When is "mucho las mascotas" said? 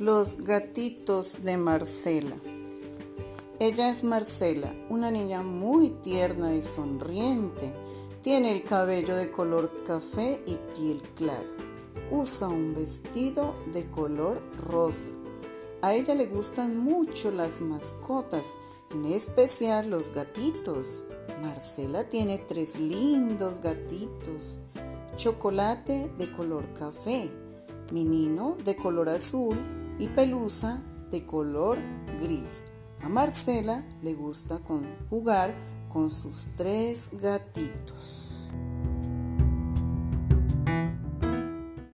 16.78-18.46